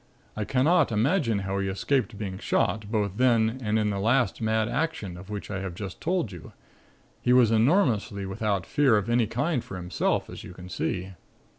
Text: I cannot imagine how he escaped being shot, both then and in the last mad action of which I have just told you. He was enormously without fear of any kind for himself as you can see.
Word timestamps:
I 0.35 0.45
cannot 0.45 0.91
imagine 0.91 1.37
how 1.45 1.59
he 1.59 1.67
escaped 1.67 2.17
being 2.17 2.39
shot, 2.39 2.91
both 2.91 3.17
then 3.17 3.59
and 3.63 3.77
in 3.77 3.91
the 3.91 3.99
last 3.99 4.41
mad 4.41 4.67
action 4.67 5.15
of 5.15 5.29
which 5.29 5.51
I 5.51 5.59
have 5.59 5.75
just 5.75 6.01
told 6.01 6.31
you. 6.31 6.53
He 7.21 7.33
was 7.33 7.51
enormously 7.51 8.25
without 8.25 8.65
fear 8.65 8.97
of 8.97 9.11
any 9.11 9.27
kind 9.27 9.63
for 9.63 9.75
himself 9.77 10.27
as 10.27 10.43
you 10.43 10.53
can 10.55 10.69
see. 10.69 11.11